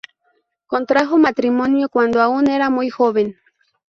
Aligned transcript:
Contrajo 0.65 1.19
matrimonio 1.19 1.87
cuando 1.87 2.21
aún 2.23 2.49
era 2.49 2.71
muy 2.71 2.89
joven. 2.89 3.37